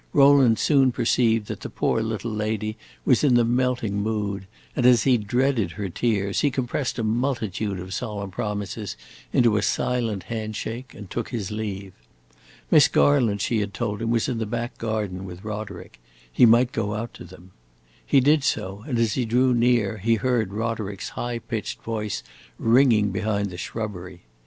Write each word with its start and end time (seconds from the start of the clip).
Rowland 0.13 0.57
soon 0.57 0.91
perceived 0.91 1.45
that 1.45 1.59
the 1.59 1.69
poor 1.69 2.01
little 2.01 2.31
lady 2.31 2.75
was 3.05 3.23
in 3.23 3.35
the 3.35 3.45
melting 3.45 4.01
mood, 4.01 4.47
and, 4.75 4.83
as 4.83 5.03
he 5.03 5.15
dreaded 5.15 5.73
her 5.73 5.89
tears, 5.89 6.41
he 6.41 6.49
compressed 6.49 6.97
a 6.97 7.03
multitude 7.03 7.79
of 7.79 7.93
solemn 7.93 8.31
promises 8.31 8.97
into 9.31 9.57
a 9.57 9.61
silent 9.61 10.23
hand 10.23 10.55
shake 10.55 10.95
and 10.95 11.11
took 11.11 11.29
his 11.29 11.51
leave. 11.51 11.93
Miss 12.71 12.87
Garland, 12.87 13.41
she 13.41 13.59
had 13.59 13.75
told 13.75 14.01
him, 14.01 14.09
was 14.09 14.27
in 14.27 14.39
the 14.39 14.47
back 14.47 14.75
garden 14.79 15.23
with 15.23 15.43
Roderick: 15.43 15.99
he 16.33 16.47
might 16.47 16.71
go 16.71 16.95
out 16.95 17.13
to 17.13 17.23
them. 17.23 17.51
He 18.03 18.19
did 18.21 18.43
so, 18.43 18.83
and 18.87 18.97
as 18.97 19.13
he 19.13 19.23
drew 19.23 19.53
near 19.53 19.97
he 19.99 20.15
heard 20.15 20.51
Roderick's 20.51 21.09
high 21.09 21.37
pitched 21.37 21.79
voice 21.83 22.23
ringing 22.57 23.11
behind 23.11 23.51
the 23.51 23.57
shrubbery. 23.57 24.21